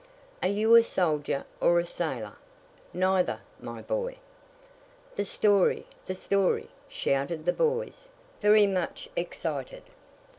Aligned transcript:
"Are 0.41 0.49
you 0.49 0.73
a 0.73 0.83
soldier 0.83 1.45
or 1.59 1.77
a 1.77 1.85
sailor?" 1.85 2.33
"Neither, 2.91 3.41
my 3.59 3.83
boy." 3.83 4.15
"The 5.15 5.25
story! 5.25 5.85
the 6.07 6.15
story!" 6.15 6.69
shouted 6.89 7.45
the 7.45 7.53
boys, 7.53 8.09
very 8.41 8.65
much 8.65 9.07
excited. 9.15 9.83